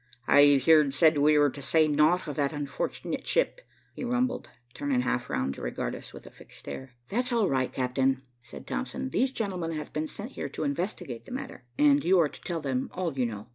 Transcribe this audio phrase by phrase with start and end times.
[0.25, 3.61] "I've heer'd said we were to say naught of that unfort'nit ship,"
[3.93, 6.95] he rumbled, turning half round to regard us with a fixed stare.
[7.09, 9.11] "That's all right, Cap'n," said Thompson.
[9.11, 12.61] "These gentlemen have been sent here to investigate the matter, and you are to tell
[12.61, 13.49] them all you know."